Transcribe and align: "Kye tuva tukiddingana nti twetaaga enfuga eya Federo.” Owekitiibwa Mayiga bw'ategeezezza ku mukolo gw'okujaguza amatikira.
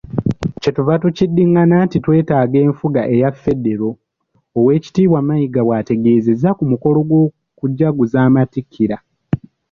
"Kye 0.61 0.71
tuva 0.75 0.95
tukiddingana 1.01 1.75
nti 1.85 1.97
twetaaga 2.05 2.57
enfuga 2.65 3.01
eya 3.13 3.29
Federo.” 3.43 3.89
Owekitiibwa 4.57 5.19
Mayiga 5.27 5.61
bw'ategeezezza 5.67 6.49
ku 6.57 6.63
mukolo 6.71 6.99
gw'okujaguza 7.09 8.17
amatikira. 8.27 8.97